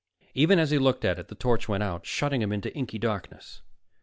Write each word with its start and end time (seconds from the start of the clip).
Even 0.33 0.57
as 0.57 0.71
he 0.71 0.79
looked 0.79 1.05
at 1.05 1.19
it, 1.19 1.27
the 1.27 1.35
torch 1.35 1.69
went 1.69 1.83
out, 1.83 2.07
shutting 2.07 2.41
him 2.41 2.51
into 2.51 2.75
inky 2.75 2.97
blackness. 2.97 3.61